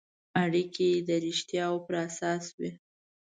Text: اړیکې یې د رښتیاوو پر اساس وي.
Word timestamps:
اړیکې 0.43 0.85
یې 0.93 0.99
د 1.07 1.09
رښتیاوو 1.25 1.83
پر 1.85 1.93
اساس 2.07 2.43
وي. 2.57 2.71